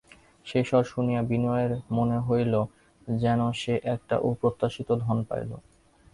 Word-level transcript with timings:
সেই 0.45 0.63
স্বর 0.63 0.83
শুনিয়া 0.83 1.21
বিনয়ের 1.21 1.71
মনে 1.91 2.17
হইল 2.19 2.53
যেন 3.07 3.39
সে 3.51 3.73
একটা 3.85 4.15
অপ্রত্যাশিত 4.21 4.89
ধন 4.99 5.17
পাইল। 5.23 5.51